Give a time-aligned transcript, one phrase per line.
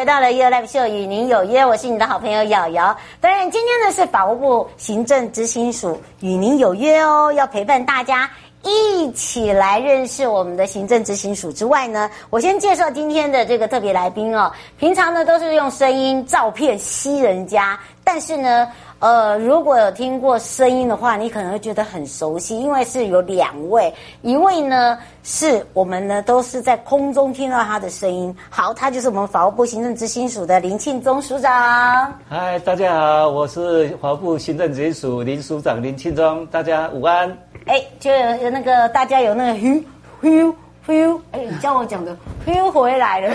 [0.00, 2.96] 回到了 y o Live Show，与您有约，我是你的好朋友瑶瑶。
[3.20, 8.30] 当然，今天呢是法务部行政执行署与您有约哦，要陪伴大家
[8.62, 14.50] 一起来认识我们的行政执行署之外呢，我先介绍今天的这个特别来宾哦。
[14.78, 18.66] 平常呢都是用声音、照片吸人家，但是呢。
[19.00, 32.12] 呃，如果有听过声音的话，你可能会觉得很熟悉，因为是有两位，一位呢是我们呢都是在空中听到他的声音，好，他就是我们法务部行政执行署的林庆忠署长。
[32.28, 37.34] 嗨，大家好，我是法务部行政执行署林署长林庆忠，大家午安。
[37.64, 39.82] 哎，就有那个大家有那个呼
[40.20, 40.54] 呼
[40.86, 42.14] 呼，哎，你叫我讲的
[42.44, 43.34] 呼回来了。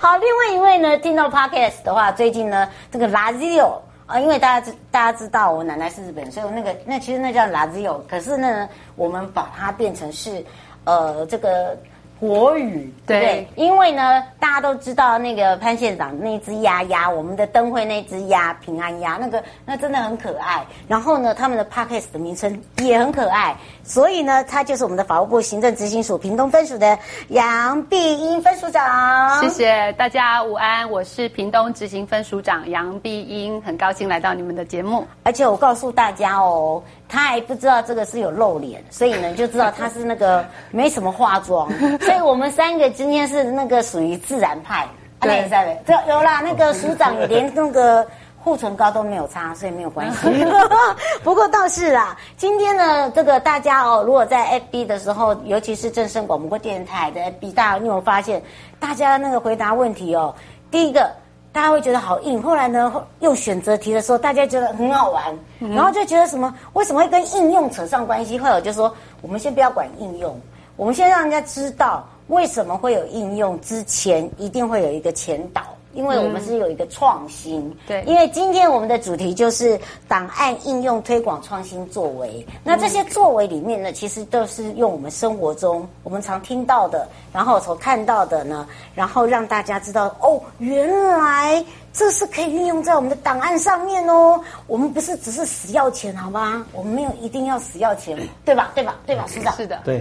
[0.00, 3.74] 好，另外一位呢，听到 Podcast 的话，最近呢这个 Lazio。
[4.10, 10.44] 啊，因为大家知大家知道我奶奶是日本人，所以那个那其实那叫拉子友可是呢，我们把它变成是，
[10.84, 11.76] 呃，这个。
[12.20, 20.64] 国语对，对，因为呢，大家都知道那个潘县长那只鸭鸭，我们的灯会那只鸭平安鸭，那个那真的很可爱。
[20.86, 26.98] 然后呢，他们的 Podcast 的名称也很可爱，所以呢，他就是我们的法务部行政执行署屏东分署的
[27.28, 29.40] 杨碧英分署长。
[29.40, 35.06] 谢谢大家午安，我是屏东执行分署长杨碧英，很高兴来到你们的节目。
[35.22, 36.82] 而且我告诉大家哦。
[37.10, 41.68] 他还不知道这个是有露脸，所以呢就知道他是那个 没什么化妆，
[42.00, 44.86] 所以我们三个今天是那个属于自然派。
[45.20, 48.06] 对，三位，这有啦，那个署长也 连那个
[48.38, 50.28] 护唇膏都没有擦，所以没有关系。
[51.22, 58.42] 不过倒是啦，今天呢，这个大家哦，如果在 FB 的时候，尤其是正声广播电台的 FB，大家你有没有发现，
[58.78, 60.34] 大家那个回答问题哦，
[60.70, 61.10] 第一个。
[61.52, 68.38] 大家会觉得好硬，后来呢，用选择题的时候，大家觉得很好玩，嗯、然后就觉得什么为什么会跟应用扯上关系？
[68.38, 70.40] 后来我就说，我们先不要管应用，
[70.76, 75.62] 我们先让人家知道为什么会有应用，之前一定会有一个前导。
[75.92, 82.46] 因为我们是有一个创新，嗯、对，因为今天我们的主题就是档案应用推广创新作为。
[82.62, 94.40] 那这些作为里面呢，其实都是用我们生活中我们常听到的，然后所看到的呢，然后让大家知道哦，原来这是可以运用在我们的档案上面哦。
[94.68, 96.64] 我们不是只是死要钱，好吗？
[96.72, 98.70] 我们没有一定要死要钱，对吧？
[98.74, 98.96] 对吧？
[99.06, 99.26] 对吧？
[99.26, 100.00] 署长是的，对。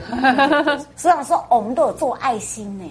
[0.95, 2.85] 署长说，哦，我们都有做爱心呢。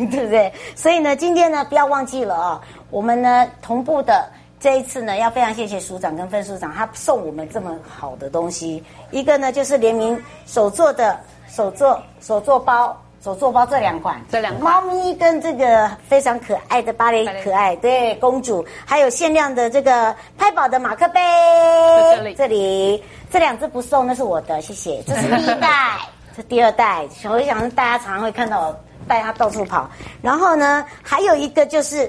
[0.10, 0.52] 对不对？
[0.74, 2.60] 所以呢，今天呢，不要忘记了啊！
[2.90, 4.28] 我们呢，同步的
[4.58, 8.82] 这一次呢，要非常谢谢署长跟分署长，他送我们这么好的东西。
[9.10, 11.18] 一个呢，就是联名手做的
[11.48, 21.20] 手做手做包，手做包这两款，这两款猫咪跟这个非常可爱的芭蕾可爱对公主，还有限量的这个拍宝的马克杯，
[22.16, 25.02] 这里这里这两只不送，那是我的，谢谢。
[25.06, 25.98] 这是第一代，
[26.36, 28.74] 这第二代，我想大家常常会看到。
[29.10, 29.90] 带他到处跑，
[30.22, 32.08] 然后呢，还有一个就是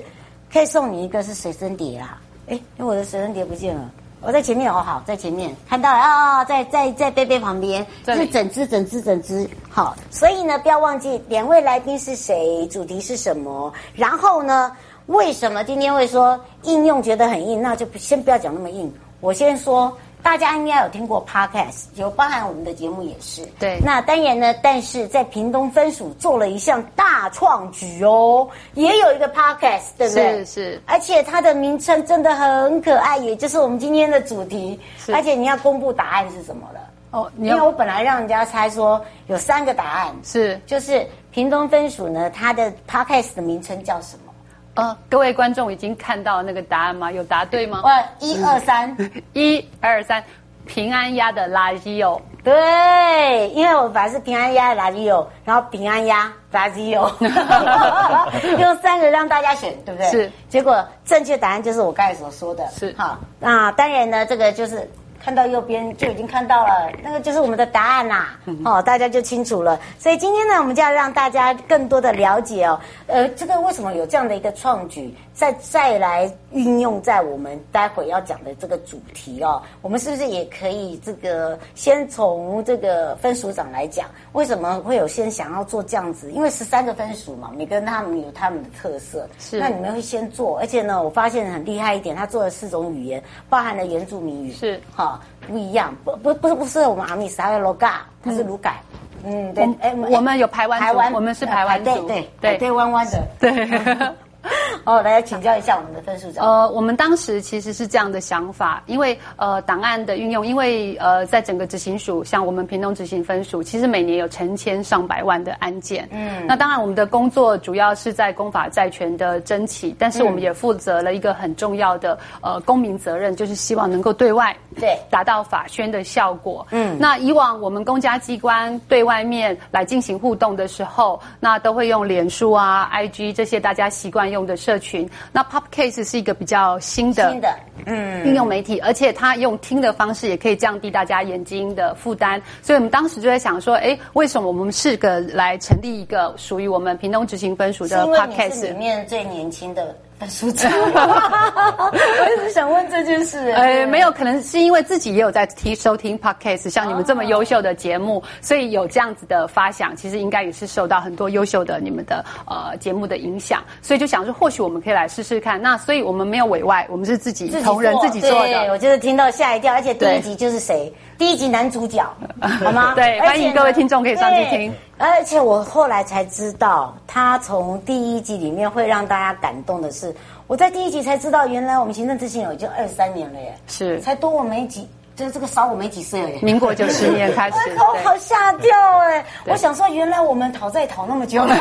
[0.54, 2.20] 可以送你一个是随身碟啦。
[2.48, 3.90] 哎，我的随身碟不见了，
[4.22, 9.50] 我在前面哦，好，在前面看到了啊，在在在杯杯旁边，是整只整只整只。
[9.68, 14.72] 好，所以呢，不要忘记两位来宾是谁，主题是什么，然后呢，
[15.08, 17.60] 为什么今天会说应用觉得很硬？
[17.64, 19.92] 那就先不要讲那么硬，我先说。
[20.24, 23.42] 大家应该有听过 Podcast，有包含我们的节目也是。
[23.60, 23.80] 对。
[23.84, 30.46] 那当然呢，但是在屏东分署做了一项大创举哦，也有一个 Podcast，对不对？
[30.46, 30.82] 是是。
[30.86, 34.80] 而且它的名称真的很可爱，也就是我们今天的主题。
[34.98, 35.14] 是。
[35.14, 36.80] 而且你要公布答案是什么了？
[37.12, 40.16] 哦，因为我本来让人家猜说有三个答案。
[40.24, 40.60] 是。
[40.66, 44.31] 就是屏东分署呢，它的 Podcast 的名称叫什么？
[44.76, 47.12] 呃，各位观众已经看到那个答案吗？
[47.12, 47.82] 有答对吗？
[47.86, 48.96] 呃，一二三，
[49.34, 50.24] 一二三，
[50.66, 52.22] 平安鸭的垃圾哦。
[52.44, 57.12] 对，因为我本来是平安鸭的垃圾油，然后平安鸭垃圾油，
[58.58, 60.10] 用三个让大家选，对不对？
[60.10, 60.32] 是。
[60.50, 62.66] 结果正确答案就是我刚才所说的。
[62.72, 62.96] 是。
[62.98, 64.90] 好，那当然呢，这个就是。
[65.24, 69.80] 看到右边就已经看到了，那个就是我们的答案啦，哦，大家就清楚了。
[70.00, 86.32] 所以今天呢，我们就要让大家更多的了解哦，呃，这个为什么有这样的一个创举，再再来运用在我们待会要讲的这个主题哦，我们是不是也可以这个先从这个分署长来讲，为什么会有先想要做这样子？
[86.32, 89.60] 因为十三个分署嘛，每个人他们有他们的特色，是。
[89.60, 95.20] 那你们会先做，而且呢，我发现很厉害一点，他做了四种语言，包含了原住民语，是，哈。
[95.48, 98.80] 不一样，不不不是不是我们阿米斯，还有罗嘎，他是卢改，
[99.24, 103.52] 嗯，对，哎，我们有排湾，排湾，我们是排湾族，对对对，对弯弯的，对。
[104.84, 106.46] 哦，来请教一下我们的分数长。
[106.46, 116.08] 呃，我们当时其实是这样的想法，因为呃，档案的运用，因为呃，在整个执行署，像我们屏东执行分署，其实每年有成千上百万的案件。
[116.12, 126.66] 嗯，那当然，我们的工作主要是在公法债权的争取，但是我们也负责了一个很重要的呃公民责任，就是希望能够对外对达到法宣的效果。
[126.72, 148.72] 嗯，那以往我们公家机关对外面来进行互动的时候，那都会用脸书啊、IG 这些大家习惯用的社群，那 Podcast 是一个比较新的、新的嗯运用媒体，而且它用听的方式也可以降低大家眼睛的负担，所以我们当时就在想说，哎，为什么我们是个来成立一个属于我们屏东执行分署的 Podcast？
[148.72, 149.96] 里面最年轻的。
[150.28, 153.38] 署长，我一直想问这件事。
[153.52, 159.96] 呃， 没有，可能是因为自己也有在听收听 Podcast，像你们这么优秀的节目，所以有这样子的发想。
[159.96, 165.62] 其实应该也是受到很多优秀的你们的呃节目的影响，所以就想说，或许我们可以来试试看。
[165.62, 168.48] 那所以我们没有委外，我们是自己同仁自己做的。
[168.48, 170.92] 对，我就是听到吓一跳，而且第一集就是谁？
[171.22, 172.04] 第一集男主角，
[172.66, 172.94] 好吗？
[172.96, 174.74] 对，欢迎各位听众可以上去听。
[174.98, 180.12] 而且我后来才知道，他从第一集里面会让大家感动的是，
[180.48, 186.40] 我在第一集才知道，原来我们行政执行有就二十三年了耶，是才多我没几，就是这个少我没几岁耶。
[186.42, 189.24] 民国九十年 开始，我好吓掉哎！
[189.46, 191.56] 我想说，原来我们讨债讨那么久了，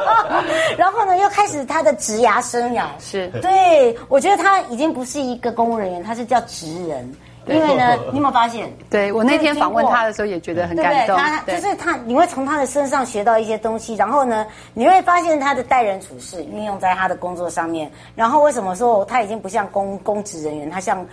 [0.78, 7.14] 然后呢，又开始他的职涯生涯，是对，我觉得他已经不是一个公务人员，他是叫职人。
[7.46, 8.68] 因为呢，你有没有发现？
[8.90, 11.16] 对，我那天访问他的时候也觉得很感动。
[11.16, 14.44] 他就是他，你会从他的身上学到一些东西，然后呢，
[14.74, 17.90] 你会发现他的待人处事运用在他的工作上面。
[18.16, 21.06] 然后为什么说他已经不像公公职人员，他像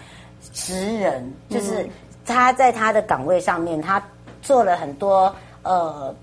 [0.52, 1.32] 职人？
[1.50, 1.88] 就是
[2.26, 4.02] 他在他的岗位上面，他
[4.42, 6.14] 做了很多呃，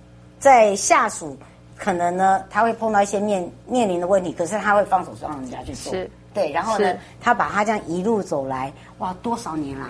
[0.40, 1.36] 在下属
[1.78, 5.92] 可能呢，他会碰到一些面面临的问题，可是他会放手让人家去做。
[5.92, 6.10] 是。
[6.32, 9.87] 对，然后呢，他把他这样一路走来，哇，多少年了？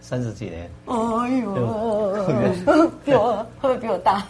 [0.00, 0.68] 三十几年。
[0.86, 0.94] 哎
[1.38, 4.26] 呦， 比我会不会比我大？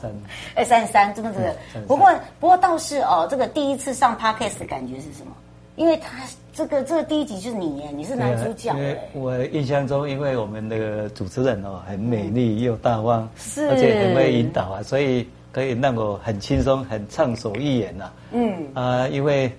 [0.00, 0.10] 三
[0.54, 1.56] 哎，三十三，真的真的。
[1.88, 2.08] 不过
[2.38, 5.32] 不过倒是哦，这个第一次上 Podcast 的感觉是什么？
[5.76, 6.18] 因为他
[6.52, 8.72] 这个这个第一集就是你耶，你是男主角。
[8.74, 18.12] 因为我印象中，因为我们那个主持人哦，很美丽又大方，是，而且很会引导啊，所以可以让我很轻松、很畅所欲言呐。
[18.32, 19.50] 嗯啊，因为。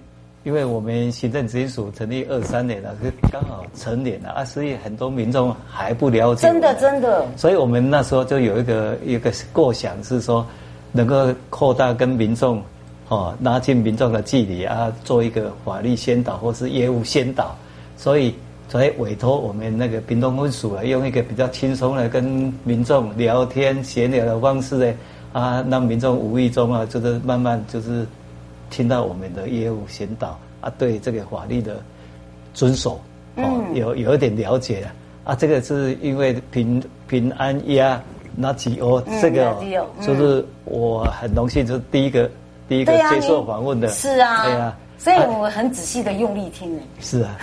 [0.43, 6.47] 因为我们行政执行署成立二三年了，是刚好成年了啊，所以很多民众还不了解。
[6.47, 7.27] 真的，真的。
[7.37, 10.43] 所以我们那时候就有一个一个构想，是说
[10.91, 12.59] 能够扩大跟民众，
[13.09, 17.55] 哦，拉近民众的距离啊，做一个法律宣导或是业务宣导。
[17.95, 18.33] 所以，
[18.67, 24.93] 所以委托我们那个屏东分署啊，用一个比较轻松的跟民众聊天闲聊的方式呢，
[25.33, 28.07] 啊，让民众无意中啊，就是慢慢就是。
[28.71, 31.79] 听到我们的业务宣导啊，对这个法律的
[32.55, 32.99] 遵守
[33.35, 34.87] 哦，有有一点了解
[35.23, 35.35] 啊。
[35.35, 37.85] 这个是因为平平安夜
[38.35, 39.55] 那几哦，这个
[40.01, 42.27] 就是我很荣幸，就是第一个
[42.67, 44.75] 第一个接受访问的，是啊，对啊。
[45.01, 46.83] 所以我很仔细的用力听呢。
[46.99, 47.35] 是啊，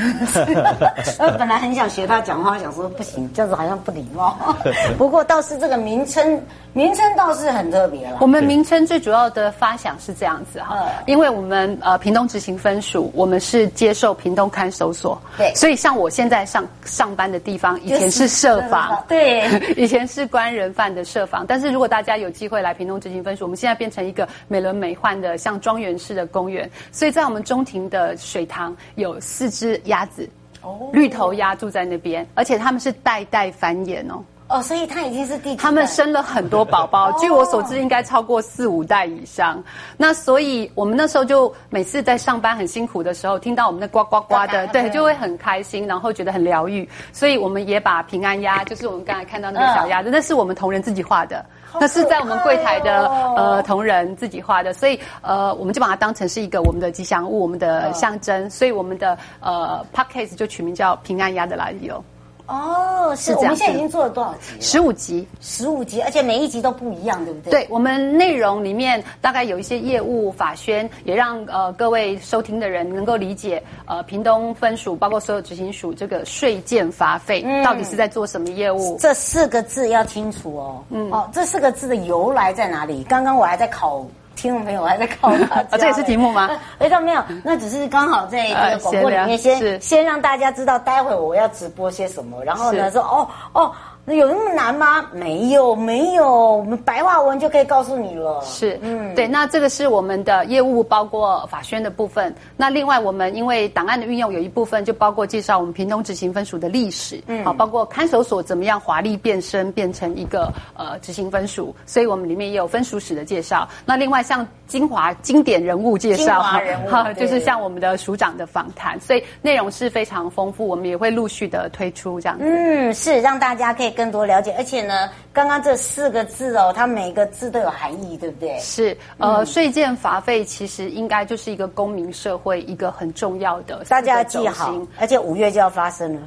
[1.19, 4.39] 我本来很想学他讲话，想说不行，这样子好像不礼貌。
[4.97, 6.41] 不过倒是这个名称，
[6.73, 8.19] 名称倒是很特别了。
[8.21, 21.45] 我们名称最主要的发想是这样子哈，因为我们呃屏东执行分署，我们是接受屏东看守所，对，所以像我现在上上班的地方，以前是舍房，对， 以前是关人犯的舍房。
[21.45, 27.43] 但是如果大家有机会来屏东执行分署，我们现在变成一个美轮美奂的像庄园式的公园，所以在我们。
[27.49, 30.29] 中庭的水塘有四只鸭子，
[30.61, 34.23] 哦，绿头鸭住在那边，而且他们是代代繁衍哦。
[34.49, 35.55] 哦，所以他已经是第？
[35.57, 39.63] 他们生了很多宝宝，据我所知，应该超过四五代以上。
[39.97, 46.89] 那所以我们那时候就每次在上班很辛苦的时候，听到我们的呱呱呱的，对，就会很开心，然后觉得很疗愈。
[47.13, 51.45] 所以我们也把平安鸭，就是我们刚才看到那个小鸭子，那是我们同仁自己画的，
[51.79, 58.49] 那是在我们柜台的呃同仁自己画的，所以呃我们就把它当成是一个我们的吉祥物，我们的象征。
[58.49, 62.03] 所以我们的呃 Podcast 就取名叫平安鸭的来由。
[62.49, 64.59] 哦，是，我们现在已经做了多少集？
[64.59, 67.51] 十五集，十五集，而且每一集都不一样，对不对？
[67.51, 78.97] 对，我们内容里面大概有一些业务法宣，也让呃各位收听的人能够理解呃屏东分署包括所有执行署这个税件罚费、嗯、到底是在做什么业务？
[78.99, 80.83] 这四个字要清楚哦。
[80.89, 83.05] 嗯，哦，这四个字的由来在哪里？
[83.05, 84.07] 刚刚我还在考。
[84.39, 86.49] 听众朋友，我还在考他啊，这也是题目吗？
[86.79, 93.73] 哎， 倒没有，那只是刚好在这个广播里面先先让大家知道，待会我要直播些什么，然后呢说哦哦。
[94.09, 95.05] 那有那么难吗？
[95.13, 98.41] 没有，没有，我们白话文就可以告诉你了。
[98.43, 102.35] 是，嗯，对，那这个是我们的业务，包括法宣的部分。
[102.57, 113.69] 那另外，我们因为档案的运用，有一部分就包括介绍我们屏东执行分署的历史，嗯，好，包括看守所怎么样华丽变身变成一个呃执行分署，所以我们里面也有分署史的介绍。
[113.85, 122.45] 那另外像精华经典人物介绍，人物 哈，就是像我们的署长的访谈，所以内容是非常丰富，我们也会陆续的推出这样子。
[122.47, 123.98] 嗯，是让大家可以。
[123.99, 128.57] 更多了解，而且呢，刚刚这四个字哦，它每个字都有含义，对不对？
[128.61, 136.21] 是，呃，税件罚费其实应该就是一个公民社会一个很重要的，大家要记好，而且五月就要发生了。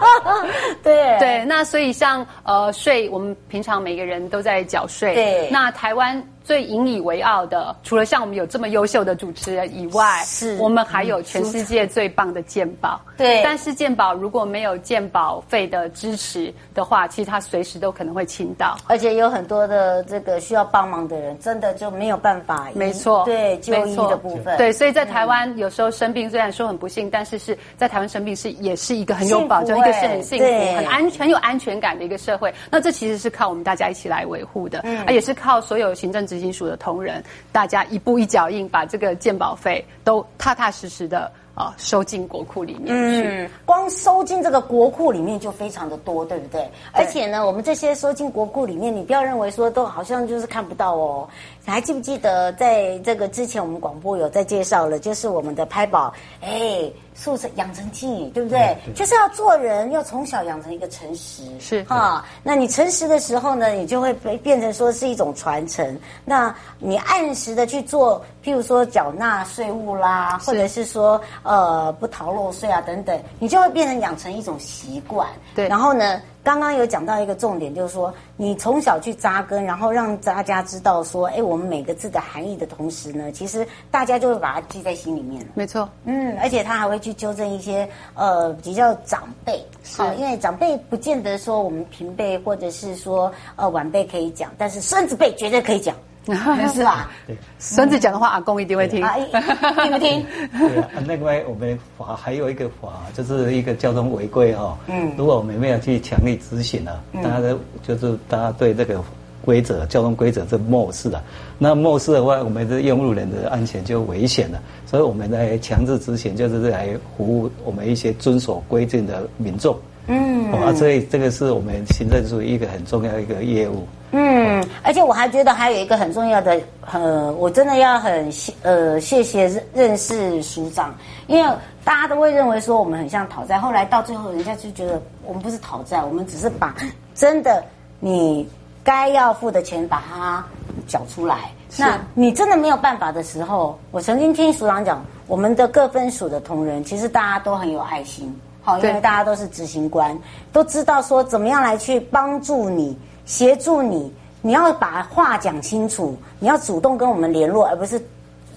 [0.82, 6.26] 对对，那所以像呃税，我们平常每个人都在缴税，对，那台湾。
[6.46, 13.00] 最引以为傲的，除了像我们有这么优秀的主持人以外，是我们还有全世界最棒的鉴宝。
[13.16, 18.76] 对，但是鉴宝如果没有鉴宝费的支持的话，其实他随时都可能会倾倒。
[18.86, 22.68] 而且有很多的这个需要帮忙的人，真的就没有办法。
[22.74, 24.56] 没错，对，就医的部分。
[24.56, 30.44] 对，所以在台湾有时候生病，虽然说很不幸，但是是在台湾生病是也是一个很有保障，欸、一个是很幸福、
[30.76, 32.54] 很安全、很有安全感的一个社会。
[32.70, 37.24] 那这其实是靠我们大家一起来维护的，嗯，也是靠所有行政执行署的同仁。
[37.50, 43.28] 大家一步一脚印，把这个鉴保费都踏踏实实的啊收进国库里面去。
[43.28, 46.60] 嗯，光收进这个国库里面就非常的多，对不对？
[46.60, 46.70] 对。
[46.92, 51.28] 而且呢，我们这些收进国库里面，你不要认为说都好像就是看不到哦。
[51.64, 56.88] 你还记不记得在这个之前我们广播有在介绍了，就是我们的拍宝，哎。
[57.18, 58.76] 素成养成记，对不对？
[58.94, 62.22] 就是要做人，要从小养成一个诚实，是哈。
[62.42, 65.98] 那你诚实的时候呢，你就会被变成说是一种传承。
[66.26, 75.26] 那你按时的去做，譬如说缴纳税务啦，或者是说呃不逃漏税啊等等，你就会变成养成一种习惯。
[75.52, 76.22] 对，然后呢？
[76.44, 85.44] 刚刚有讲到一个重点，就是说你从小去扎根，然后让大家知道说，哎，我们每个字的含义的同时呢，其实大家就会把它记在心里面。
[85.54, 89.60] 没错，嗯，而且他还会去纠正一些呃比较长辈，
[89.96, 95.96] 好，因为长辈不见得说我们平辈或者是说呃晚辈可以讲，但是孙子辈绝对可以讲。
[96.26, 97.08] 是吧？
[97.26, 99.00] 对，孙子讲的话，阿公一定会听。
[99.00, 100.24] 听不听？
[100.58, 104.76] 对啊，另外我们法还有一个法，就是一个交通违规哈。
[104.88, 109.00] 嗯，如果我们没有去强力执行啊，大家都就是大家对这个
[109.44, 111.22] 规则、交通规则是漠视的。
[111.58, 114.60] 那漠视的话，我们的用路人的安全就危险了。
[114.84, 119.78] 所以我们来强制执行，就是来服务我们一些遵守规定的民众。
[120.08, 123.86] 嗯，啊，所以这个是我们行政署一个很重要的一个业务。
[124.18, 126.58] 嗯，而且我还觉得还有一个很重要的，
[126.90, 130.94] 呃，我真的要很谢呃谢谢认识署长，
[131.26, 136.74] 因为大家都会认为说我们很像讨债，后来到最后人家就觉得我们不是讨债，我们只是把
[137.14, 137.62] 真的
[138.00, 138.48] 你
[138.82, 140.42] 该要付的钱把它
[140.86, 141.50] 缴出来。
[141.76, 148.34] 那你真的没有办法的时候，我曾经听署长讲，我们的各分署的同仁其实大家都很有爱心。
[148.62, 150.18] 好，因为大家都是执行官，
[150.52, 154.10] 都知道说怎么样来去帮助你、协助你。
[154.42, 158.00] 你要把话讲清楚，你要主动跟我们联络，而不是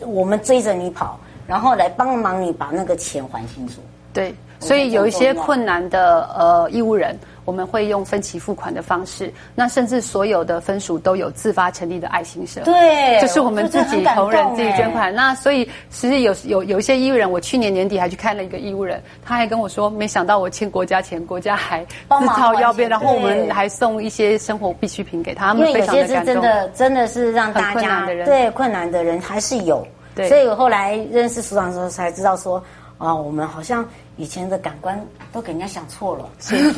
[0.01, 3.81] 我们追着你跑，然后来帮忙你把那个钱还清楚。
[4.13, 7.17] 对，所以有一些困难的呃义务人。
[7.45, 15.11] 我们会用分期付款的方式，那甚至所有的分署都有自发成立的爱心社，对，就是我们自己同仁自己捐款。
[15.11, 26.11] 那所以其实有有有一些义务人，我去年年底还去看了一个义务人，他还跟我说，没想到我欠国家钱，国家还自掏腰包，然后我们还送一些生活必需品给他，他们非常的感动。
[26.11, 32.63] 因为有些是真的真的是让大家对困难的人还是有，对，所以我后来认识署长的时候才知道说，
[32.99, 33.83] 啊，我们好像。
[34.19, 36.71] 以前的感官都给人家想错了，是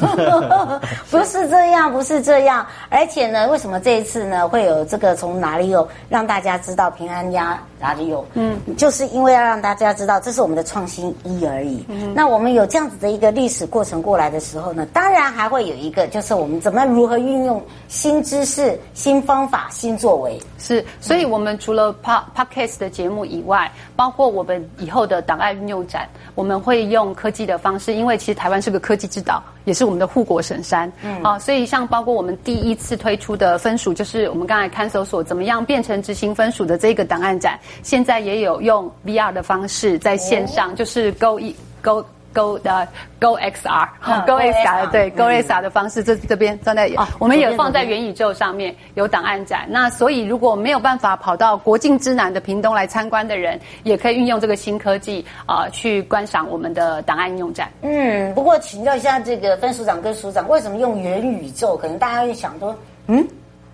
[1.10, 1.92] 不是这样？
[1.92, 2.64] 不是这样。
[2.88, 8.24] 而且呢，为什么这一次呢会有这个从哪里有让大家知道平安鸭哪里有？
[8.36, 11.84] 嗯，就是因为要让大家知道这是我们的创新一而已。
[11.90, 20.40] 嗯，那我们有这样子的一个历史过程过来的时候呢，当然还会有一个，就是我们怎么如何运用新知识、新方法、新作为。
[20.60, 30.92] 是，所以我们除了 Pod Podcast 的节目以外，包括我们以后的档案运用展，我们会用科技的方式，因为其实台湾是个科技之岛，也是我们的护国神山。
[31.02, 42.06] 嗯，啊，所以像包括我们第一次推出的分署，就是我们刚才看守所怎么样变成执行分署的这个档案展，现在也有用 VR 的方式在线上，就是 Go 一 Go。
[42.34, 42.88] Go 的
[43.20, 49.66] Go XR，好，Go XR，对，Go XR 的方式，这这边站在，我们也放在元宇宙上面有档案展。
[49.70, 57.70] 那所以如果没有办法跑到国境之南的屏东来参观的人，也可以运用这个新科技啊，去观赏我们的档案应用展。
[57.82, 61.78] 嗯，不过请教一下这个分署长跟署长，为什么用元宇宙？
[61.78, 62.76] 可能大家会想说，
[63.08, 63.28] 嗯。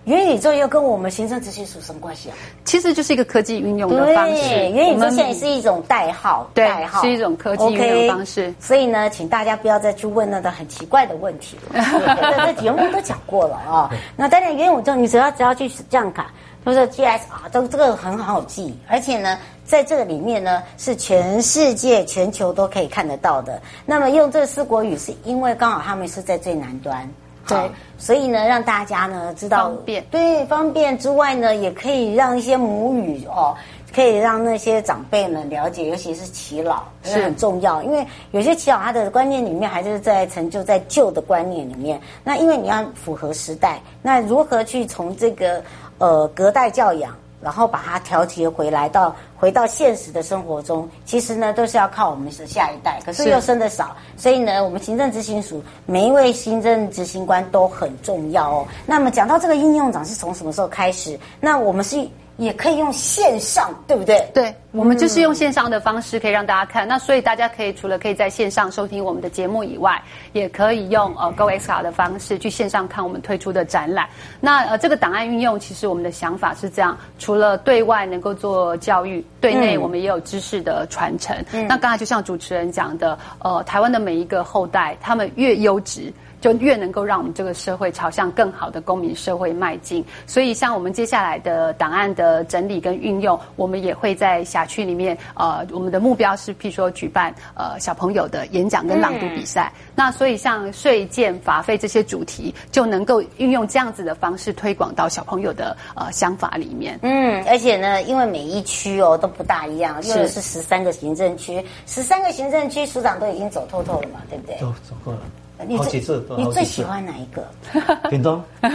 [0.08, 2.36] 元宇宙又跟我们行政执行署什么关系啊？
[2.64, 4.54] 其实就是一个科技运用的方式。
[4.70, 8.52] 元宇宙现在是一种代号，代号是一种科技运用方式。
[8.58, 11.84] 所以呢，请大家不要再去问那个很奇怪的问题了。
[12.46, 13.90] 这节目都讲过了啊。
[14.16, 16.24] 那当然，元宇宙你只要只要去这样看，
[16.64, 18.74] 就是 GSR，都这个很好记。
[18.88, 23.60] 而且呢，在这个里面呢，是全世界、全球都可以看得到的。
[23.84, 27.06] 那么用这四国语，是因为刚好他们是在最南端。
[27.48, 33.56] 对，所以呢，让大家呢知道方便，对方便之外呢，也可以让一些母语哦，
[33.94, 42.00] 可以让那些长辈们了解，尤其是耆老是很重要，因为有些耆老他的观念里面还是在成就在旧的观念里面。
[42.22, 45.62] 那因为你要符合时代，那如何去从这个
[45.98, 47.16] 呃隔代教养？
[47.40, 58.66] 然后把它调节回来到回到现实的生活中，其实呢都是要靠我们的下一代，可是又生的少，所以呢，我们行政执行署每一位行政执行官都很重要哦。
[58.86, 61.18] 那么讲到这个应用长是从什么时候开始？
[61.40, 62.08] 那我们是。
[62.38, 64.30] 也可以用线上，对不对？
[64.32, 66.86] 对，我们就是用线上的方式可以让大家看。
[66.86, 70.00] 嗯、那所以大家可以除了可以在线上收听我们的节目以外，
[70.32, 74.08] 也可以用呃 Go XR 的方式去线上看我们推出的展览。
[74.40, 81.36] 那呃这个档案运用，其实我们的想法是这样：除了对外能够做教育，对内我们也有知识的传承。
[81.52, 86.12] 嗯、那刚才就像主持人讲的，呃，台湾的每一个后代，他们越优质。
[86.40, 90.04] 就越能够让我们这个社会朝向更好的公民社会迈进。
[90.26, 95.16] 所以，像我们接下来的档案的整理跟运用，我们也会在辖区里面。
[95.34, 99.72] 呃，我们的目标是，譬如说举办呃小朋友的演讲跟朗读比赛。
[99.76, 106.98] 嗯、那所以，像税建法费这些主题，就能够运用这样子的方式推广到小朋友的呃想法里面。
[107.02, 114.56] 嗯，而且呢，因为每一区哦都不大一样，因为是十三个行政区，十三个行政区署长都已经走透透了嘛，对不对？
[114.58, 115.20] 走走过了。
[115.66, 116.00] 你最
[116.36, 117.46] 你最喜欢哪一个？
[118.08, 118.42] 屏东。
[118.60, 118.70] 哎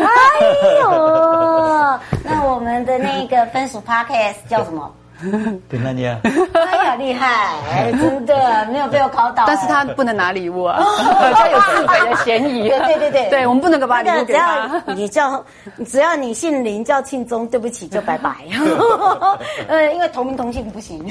[0.82, 0.90] 呦，
[2.24, 4.92] 那我们的那个分数 Podcast 叫什么？
[5.70, 6.20] 平安鸭。
[6.54, 7.56] 哎呀，厉害！
[7.70, 9.46] 哎，真的没有被我考倒。
[9.48, 10.80] 但是他不能拿礼物啊，
[11.34, 12.70] 他有自毁的嫌疑。
[12.70, 14.68] 对对对对，我们不能够把礼物给他。
[14.68, 15.46] 只要你叫，
[15.86, 18.36] 只要你姓林叫庆宗，对不起就拜拜。
[19.68, 21.04] 呃，因为同名同姓不行。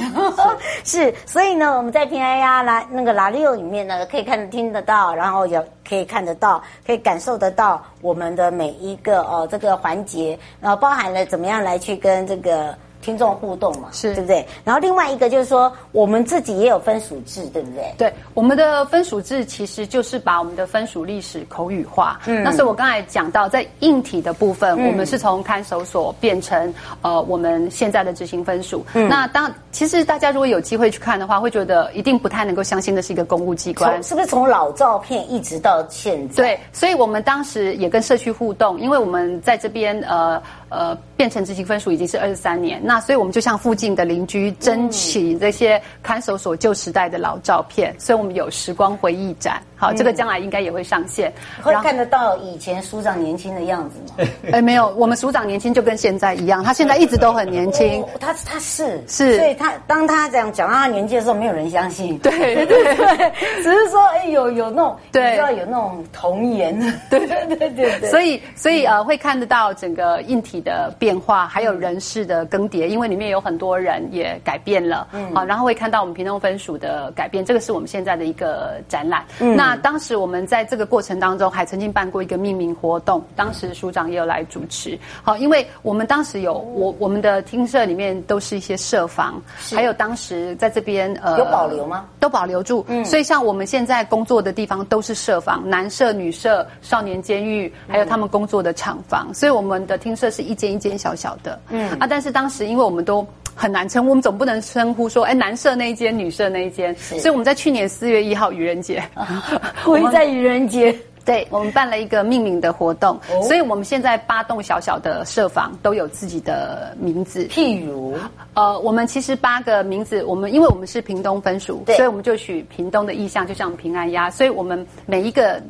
[0.84, 12.74] 是， 所以呢，我们在平安呀来那个 Lario 里面呢，可以看听得到，然后也可以看得到，可以感受得到我们的每一个哦这个环节，然后包含了怎么样来去跟这个。
[13.02, 14.46] 听众互动嘛，是对不对？
[14.64, 17.94] 然后另外一个就是说，我们自己也有分署制，对不对？
[17.98, 22.20] 对，我们的分署制其实就是把我们的分署历史口语化。
[22.26, 28.86] 嗯，那所以我刚才讲到，在硬体的部分，嗯、我们是从看守所变成呃我们现在的执行分署。
[28.94, 36.44] 嗯，那当其实大家如果有机会去看的话，会觉得一定不太能够相信的是一个公务机关，是不是从老照片一直到现在？
[36.44, 40.40] 对，所以我们当时也跟社区互动，因为我们在这边呃。
[40.72, 49.62] 呃，变成执行分数已经是二十三年，那所以我们就向附近的邻居争取这些看守所旧时代的老照片，所以我们有时光回忆展。
[49.82, 54.28] 好，这个将来应该也会上线，会看得到以前署长年轻的样子吗？
[54.52, 58.04] 哎， 没有，我们署长年轻就跟现在一样，他现在一直都很年轻。
[58.20, 62.16] 他他是是，所以他当他这样讲到他年纪的时候，没有人相信。
[62.22, 62.30] 对
[62.64, 66.78] 对 对，只是说哎，有有那种，对，你知道有那种童颜。
[67.10, 68.08] 对对对对对。
[68.08, 84.98] 所以所以呃，会看得到整个硬体的变化，还有人事的更迭，因为里面有很多人也改变了，嗯，好，然后会看到我们屏东分署的改变，这个是我们现在的一个展览，嗯，那那当时我们在这个过程当中，还曾经办过一个命名活动，当时署长也有来主持。
[85.22, 89.40] 好，因为我们当时有我我们的厅舍里面都是一些舍房，
[89.74, 92.04] 还有当时在这边呃有保留吗？
[92.20, 92.84] 都保留住。
[92.86, 101.58] 嗯，所以像我们现在工作的地方都是舍房，男舍、女舍、少年监狱，还有他们工作的厂房，所以我们的厅舍是一间一间小小的。
[101.70, 103.26] 嗯啊，但是当时因为我们都。
[103.54, 106.94] 很难称，我们总不能称呼说，哎，男社那一间，女社那一间。
[106.96, 109.02] 所以我们在去年四月一号愚人节，
[109.86, 113.14] 我们在愚人节， 对，我们办了一个命名的活动。
[113.30, 117.44] 哦、所以我们现在八栋小小的舍房都有自己的名字。
[117.44, 118.16] 譬如，
[118.54, 124.30] 呃，我们其实八个名字，我们因为我们是屏东分署，对所以我们就取屏东的意象，就像平安鸭。
[124.30, 125.62] 所以我们每一个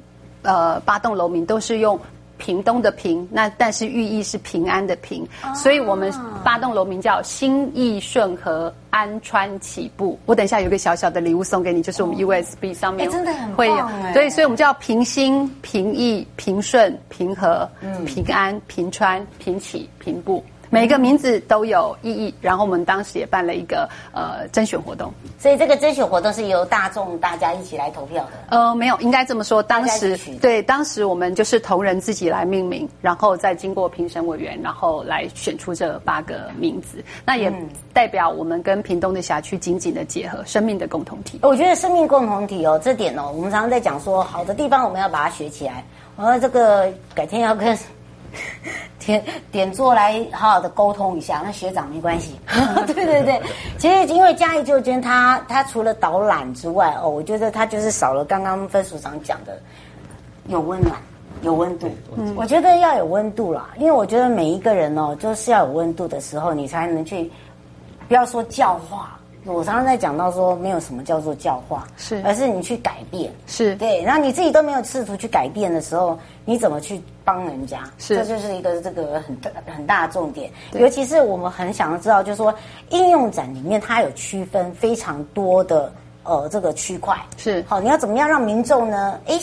[0.43, 1.99] 呃八栋楼名都是用。
[2.43, 10.19] 屏东的屏，那但是寓意是平安的平，哦、所以我们八栋楼名叫心意顺和安川起步。
[10.27, 20.45] 我等一下有个小小的礼物送给你，就是我们 USB 上面真的会有，对，所以我们叫平心、平意、平顺、平和、嗯、平安、平川、平起、平步。
[20.73, 28.31] 每个名字都有意义，然后我们当时也办了一个呃甄选活动，所以这个甄选活动是由大众大家一起来投票的。
[28.49, 37.05] 呃，没有，应该这么说，当时对，当时我们就是同仁自己来命名，然后再经过评审委员，然后来选出这八个名字。
[37.27, 37.53] 那也
[37.93, 41.39] 代表我们跟屏东的辖区紧紧的结合，生命的共同体。
[41.43, 45.85] 我觉得生命共同体哦，这点哦，我们常常在讲说，好的地方我们要把它学起来。
[46.17, 47.77] 我说这个改天要跟。
[48.99, 52.39] 点点座来好好的沟通一下，那学长没关系。
[52.87, 53.43] 对对对，
[53.79, 59.59] 其实因为嘉义旧监，他他除了导览之外，哦，我觉得他就是少了刚刚分署长讲的
[60.47, 60.97] 有温暖、
[61.43, 61.91] 有温度。
[62.17, 67.31] 嗯，我觉得要有温度啦，因为我觉得每一个人哦，就是要有温度的时候，你才能去
[68.07, 69.19] 不要说教化。
[69.45, 74.01] 我常常在讲到说，没有什么叫做教化，是，而是你去改变，是对。
[74.03, 77.81] 然后你自己都没有试图去改变的时候，你怎么去帮人家？
[77.99, 80.51] 是，这就是一个这个很大很大的重点。
[80.75, 82.55] 尤其是我们很想要知道，就是说
[82.91, 89.19] 应用展里面它有区分非常多的呃这个区块，是好，你要怎么样让民众呢？
[89.27, 89.37] 哎，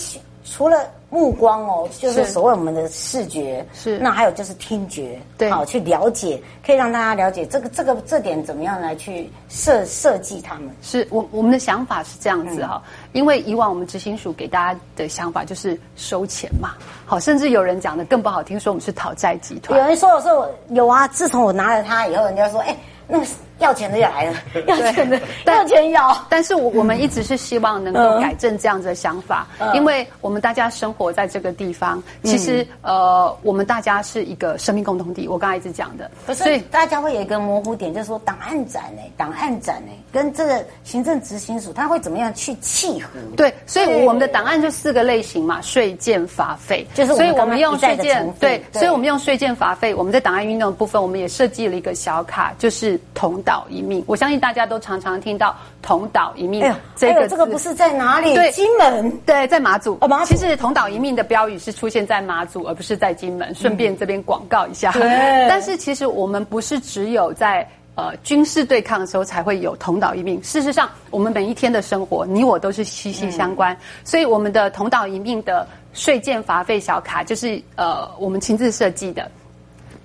[0.50, 0.78] 除了。
[1.12, 10.70] 目光哦，就是所谓我们的视觉是，那还有就是听觉，对，好去了解，可以让大家了解这个这个这点怎么样来去设设计他们。
[10.84, 16.76] 是我我们的想法是这样子哈，嗯、因为以往我们执行署给大家的想法就是收钱嘛，
[17.08, 19.82] 好，甚至有人讲的更不好听，说我们是讨债集团。
[19.82, 22.78] 有人说我说有啊，自从我拿了它以后，人家说哎。
[23.12, 23.26] 那个
[23.60, 24.34] 要钱的也来了，
[24.68, 26.26] 要钱的要钱要。
[26.30, 35.28] 但是我我们一直是希望能够改正这样子的想法，因为我们大家生活在这个地方，其实呃，我们大家是一个生命共同体。
[35.28, 43.20] 我刚才一直讲的，所以大家会有一个模糊点，就是说档案展呢，档案展呢，跟这个行政执行署，他会怎么样去契合？
[43.36, 52.98] 对，所以我们的档案就四个类型嘛，税件法费，就是所以我们用税件对，所以我们用税件法费，我们在档案运动的部分，我们也设计了一个小卡，就是。
[53.14, 56.62] 同岛一命，我相信大家都常常听到“同岛一命”
[56.96, 57.28] 这个。
[57.28, 58.36] 这个不是在哪里？
[58.36, 59.10] 对，金门。
[59.26, 59.98] 对，在马祖。
[60.02, 60.26] 哦，马祖。
[60.26, 63.56] 其实“同岛一命”的标语是出现在马祖，而不是在金门。
[63.56, 64.92] 顺便这边广告一下。
[64.92, 65.02] 对。
[65.50, 70.40] 但是其实我们不是只有在呃军事对抗的时候才会有“同岛一命”。
[70.46, 73.76] 事实上，我们每一天的生活，你我都是息息相关。
[74.04, 79.28] 所以，我们的“同岛一命”的税建罚费小卡，就是呃我们亲自设计的。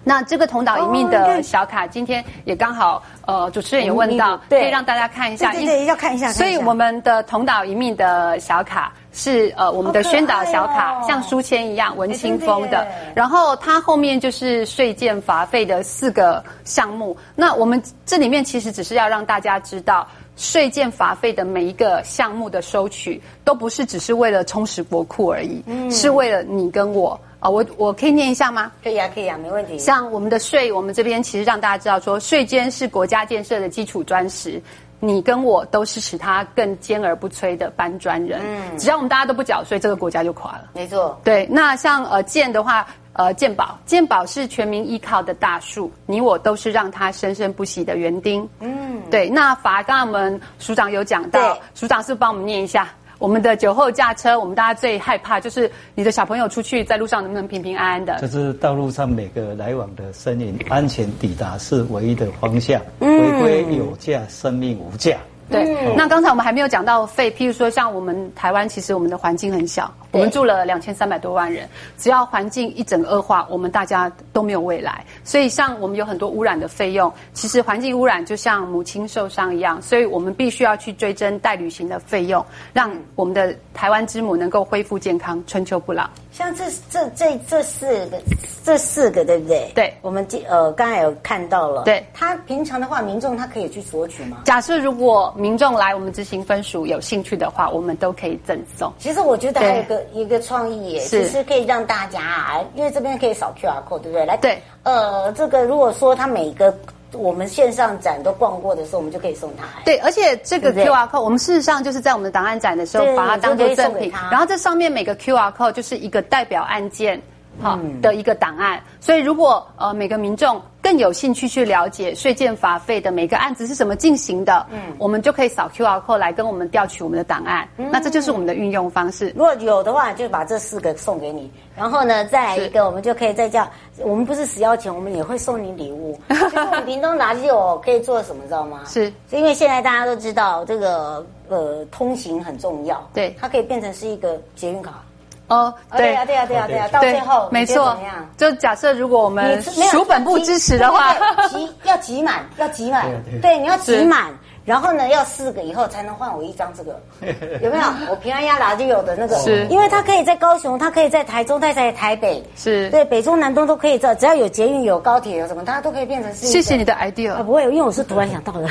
[0.05, 5.51] 那这个同岛一命的小卡，今天也刚好，呃，主持人也问到，可以让大家看一下。
[5.51, 6.31] 对对，要看一下。
[6.31, 12.87] 所以我们的同岛一命的小卡是呃我们的宣导小卡，像书签一样文青风的。
[13.15, 17.17] 然后它后面就是税建罚费的四个项目。
[17.35, 27.19] 那我们这里面其实只是要让大家知道，税建罚费的每一个项目的收取，都不是只是为了充实国库而已，嗯，是为了你跟我。
[27.45, 28.73] 啊，我我可以念一下吗？
[28.83, 29.79] 可以啊，可以啊，没问题。
[29.79, 34.59] 像我们的税，我们这边其实让大家知道说，税监是国家建设的基础砖石，
[34.99, 38.41] 你跟我都是使它更坚而不摧的搬砖人。
[38.43, 40.71] 嗯，只要我们大家都不缴税，这个国家就垮了。
[40.73, 41.21] 没错。
[41.23, 48.49] 对，那像呃建的话，呃健保，健保是全民依靠的大树，你我都是让它生生不息的园丁。
[48.61, 49.29] 嗯，对。
[49.29, 52.89] 那罚，刚刚我们署长有讲到，署长是不是帮我们念一下？
[53.25, 58.19] 我们的酒后驾车，我们大家最害怕就是你的小朋友出去在路上能不能平平安安的？
[58.19, 63.09] 就是道路上每个来往的身影安全抵达是唯一的方向，违
[63.41, 65.17] 规有价，生命无价。
[65.51, 75.05] 对，嗯、那刚才我们还没有讲到肺，譬如说像我们台湾，其实我们的环境很小，我们住了两千三百多万人，只要环境一整个恶化，我们大家都没有未来。
[75.23, 86.09] 所以像我们有很多污染的费用，其实环境污染就像母亲受伤一样，所以我们必须要去追征代旅行的费用，让我们的台湾之母能够恢复健康，春秋不老。
[86.33, 88.21] 像这这这这四个，
[88.65, 89.71] 这四个对不对？
[89.75, 91.83] 对，我们呃刚才有看到了。
[91.85, 94.39] 对，他平常的话，民众他可以去索取吗？
[94.45, 98.93] 假设如果民众来我们执行分署有兴趣的话，我们都可以赠送。
[98.99, 104.25] 其实我觉得还有一个一个创意耶，其实可以让大家啊，因为这边可以扫 QR code，对不对？
[104.27, 106.75] 来，对，呃，这个如果说他每个。
[107.17, 109.63] 我们线上展都逛过的时候，我们就可以送他。
[109.85, 114.13] 对，而且这个 QR code，我们事实上就是在我们的档案展的时候把它当做赠品。
[114.33, 117.23] 然后这上面每个 QR code 就是一个代表案件，
[117.63, 118.83] 好的一个档案。
[118.99, 127.67] 所以如果呃每个民众更有兴趣去了解税建罚费的每个案子是怎么进行的，嗯，我们就可以扫 QR code 来跟我们调取我们的档案。
[127.79, 129.31] 那这就是我们的运用方式。
[129.31, 131.51] 如果有的话，就把这四个送给你。
[131.75, 133.67] 然后呢，再来一个，我们就可以再叫。
[134.01, 136.21] 我们不是死要钱，我们也会送你礼物。
[136.29, 138.83] 就是我们屏东垃圾我可以做什么，知道吗？
[138.87, 145.03] 是，因为现在大家都知道这个呃通行很重要，对，它可以变成是一个捷运卡。
[145.49, 146.35] 哦，对呀，对。
[146.35, 147.97] 呀，对呀，对呀，到最后没错，
[148.37, 151.15] 就假设如果我们署本部支持的话，
[151.49, 153.07] 集 要集满，要集满，
[153.43, 154.33] 对，你要集满。
[154.65, 156.99] 然后呢，要四个以后才能换我一张这个，
[157.61, 157.85] 有没有？
[158.09, 162.89] 我平安压拿就有的那个，是，因为它可以在高雄，它可以在台中，它在台北，是。
[162.89, 166.47] 对，北中南东都可以这，只要有捷运、有高铁、有什么，它都可以变成是。
[166.47, 168.67] 谢谢你的 idea 啊，不会，因为我是突然想到的，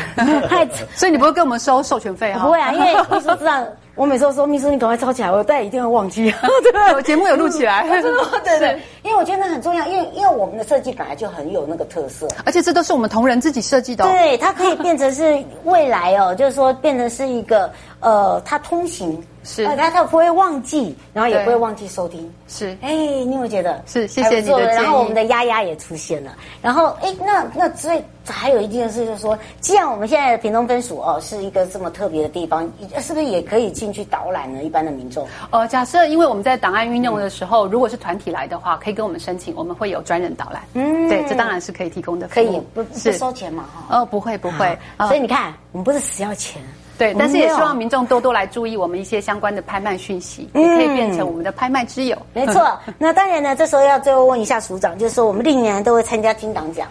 [0.96, 2.40] 所以你不会跟我们收授权费啊？
[2.44, 3.64] 不会啊，因为秘书知道。
[3.96, 6.34] 我每次都说秘书，你赶快抄起来，我再一定会忘记。
[6.74, 7.88] 对，我节目有录起来。
[8.02, 14.04] 对对对，因为我觉得那很重要，因为因为我们的设计本来就很有那个特色，而且这都是我们同仁自己设计的。
[14.06, 19.24] 对，它可以变成是未来哦，就是说变成是一个呃，它通行。
[19.44, 22.32] 是，大家他不会忘记，然后也不会忘记收听。
[22.48, 23.82] 是，哎，你有没有觉得？
[23.86, 24.66] 是，谢谢你的。
[24.68, 26.36] 然后我们的丫丫也出现了。
[26.62, 34.64] 然后，哎，那那所以还有一件事就是说，既然我们现在的屏东分署哦是一个这么特别的地方，是不是也可以进去导览呢？
[34.64, 35.28] 一般的民众？
[35.52, 40.64] 呃，假设因为我们在档案运用的时候，如果是团体来的话，可以跟我们申请，我们会有专人导览。
[40.74, 42.28] 嗯，对，这当然是可以提供的。
[42.28, 43.66] 可以，不不收钱嘛？
[43.74, 44.00] 哈。
[44.00, 44.78] 哦，不会不会。
[45.00, 46.62] 所以你看，我们不是死要钱。
[47.04, 52.18] 对，但是也希望民众多多来注意我们一些相关的拍卖讯息，也可以变成我们的拍卖之友。
[52.34, 56.88] 没错， 那当然呢，这时候要最后问一下署长，就是说我们历年都会参加金党奖，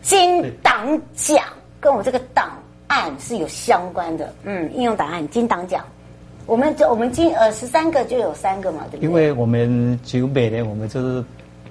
[0.00, 1.44] 金党奖
[1.78, 2.50] 跟我们这个档
[2.86, 5.84] 案是有相关的，嗯，应用档案金党奖，
[6.46, 9.06] 我们就我们今呃十三个就有三个嘛，对不对？
[9.06, 11.22] 因为我们九每年我们就是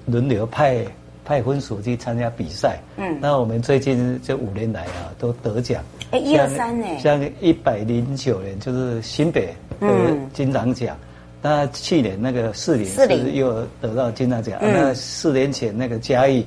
[0.06, 0.86] 轮流派。
[1.24, 5.82] 派分署去参加比赛，嗯，那我们最近这五年来啊，都得奖。
[6.10, 6.86] 哎，一二三呢？
[6.98, 9.88] 像一百零九年就是新北的
[10.32, 10.96] 金档奖，
[11.40, 16.44] 那去年那个四林是又得到金档奖，那四年前那个嘉义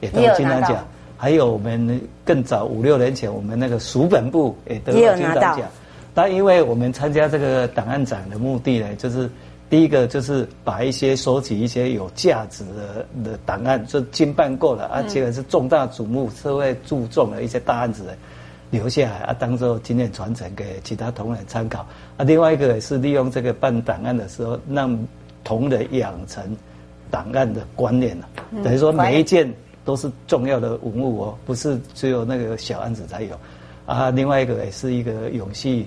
[0.00, 0.84] 也得到金档奖，
[1.16, 5.60] 还有我们更早五六年前我们那个署本部也得到金档奖。
[6.14, 9.30] 那因为我们参加这个档案展的目的呢，就是。
[9.70, 18.04] 第一个就是把一些收集一些有价值的的档案，就经办过了，而且是重大瞩目、社会注重的一些大案子，
[18.70, 21.80] 留下来啊，当做经验传承给其他同仁参考。
[22.16, 24.98] 啊，另外一个也是利用这个办档案的时候，让
[25.44, 26.56] 同仁养成
[27.10, 28.28] 档案的观念了。
[28.64, 29.52] 等于说每一件
[29.84, 33.38] 都是重要的文物哦，不是只有那个小案子才有。
[33.84, 35.86] 啊，另外一个也是一个永续。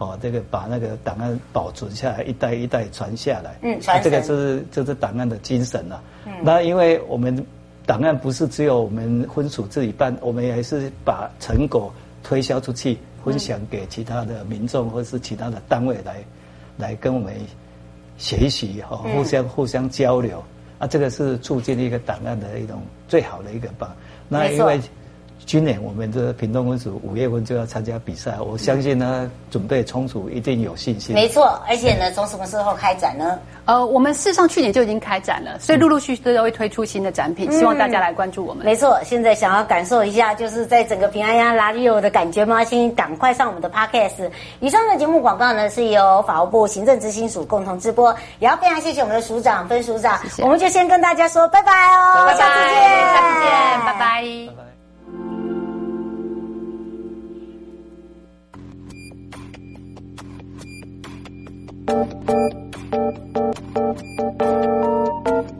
[0.00, 3.54] 哦，这个把那个档案保存下来，一代一代传下来。
[3.60, 6.02] 嗯，传、啊、这个是就是档案的精神了、啊。
[6.24, 7.46] 嗯，那因为我们
[7.84, 16.24] 档案不是只有我们分署自己办，我们也是把成果推销出去，分享给其他的民众或是其他的单位来，
[16.78, 17.34] 来跟我们
[18.16, 20.42] 学习哦，互相互相交流。
[20.78, 23.90] 啊，这个是促进一个档案的一种最好的一个办。
[24.30, 24.80] 那因为。
[25.50, 31.12] 今年我们的屏东分署五月份就要参加比赛，我相信呢，准备充足，一定有信心。
[31.12, 33.36] 没错，而且呢，从什么时候开展呢？
[33.64, 38.64] 呃，我们事实上去年就已经开展了，所以陆陆续续都会推出新的展品，嗯、希望大家来关注我们。
[38.64, 42.64] 没错，现在想要感受一下，就是在整个平安鸭垃圾友的感觉吗？
[42.64, 44.30] 请赶快上我们的 Podcast。
[44.60, 53.50] 以上的节目广告呢，是由法务部行政执行署共同直播，也要非常谢谢我们的署长分署长，谢谢我们就先跟大家说拜拜哦，拜拜下次见，下次见，
[53.84, 54.22] 拜拜。
[54.46, 54.69] 拜拜。
[61.90, 62.30] Thank
[65.50, 65.59] you.